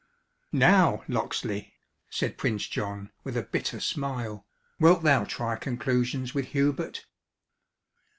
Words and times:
"Now, 0.51 1.03
Locksley," 1.07 1.75
said 2.09 2.35
Prince 2.35 2.67
John 2.67 3.11
with 3.23 3.37
a 3.37 3.43
bitter 3.43 3.79
smile, 3.79 4.47
"wilt 4.79 5.03
thou 5.03 5.25
try 5.25 5.55
conclusions 5.57 6.33
with 6.33 6.45
Hubert?" 6.45 7.05